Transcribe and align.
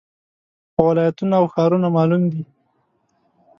خو 0.73 0.81
ولایتونه 0.89 1.33
او 1.39 1.45
ښارونه 1.53 1.87
معلوم 1.95 2.23
دي 2.31 2.41